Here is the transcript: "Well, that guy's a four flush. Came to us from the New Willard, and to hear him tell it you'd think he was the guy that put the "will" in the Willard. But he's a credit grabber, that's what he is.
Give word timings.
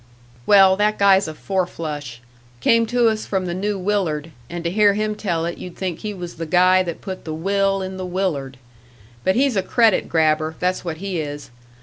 "Well, 0.47 0.75
that 0.77 0.97
guy's 0.97 1.27
a 1.27 1.35
four 1.35 1.67
flush. 1.67 2.21
Came 2.59 2.87
to 2.87 3.07
us 3.07 3.27
from 3.27 3.45
the 3.45 3.53
New 3.53 3.77
Willard, 3.77 4.31
and 4.49 4.63
to 4.63 4.71
hear 4.71 4.95
him 4.95 5.13
tell 5.13 5.45
it 5.45 5.59
you'd 5.59 5.75
think 5.75 5.99
he 5.99 6.11
was 6.11 6.37
the 6.37 6.47
guy 6.47 6.81
that 6.81 7.01
put 7.01 7.23
the 7.23 7.35
"will" 7.35 7.83
in 7.83 7.97
the 7.97 8.05
Willard. 8.07 8.57
But 9.23 9.35
he's 9.35 9.55
a 9.55 9.61
credit 9.61 10.09
grabber, 10.09 10.55
that's 10.59 10.83
what 10.83 10.97
he 10.97 11.19
is. 11.19 11.51